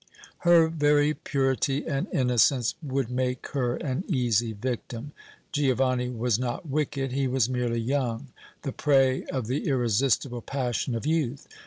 Her 0.39 0.67
very 0.67 1.13
purity 1.13 1.85
and 1.85 2.07
innocence 2.11 2.73
would 2.81 3.11
make 3.11 3.45
her 3.49 3.75
an 3.75 4.03
easy 4.07 4.51
victim. 4.51 5.11
Giovanni 5.51 6.09
was 6.09 6.39
not 6.39 6.67
wicked; 6.67 7.11
he 7.11 7.27
was 7.27 7.47
merely 7.47 7.79
young, 7.79 8.29
the 8.63 8.71
prey 8.73 9.25
of 9.25 9.45
the 9.45 9.67
irresistible 9.67 10.41
passion 10.41 10.95
of 10.95 11.05
youth. 11.05 11.47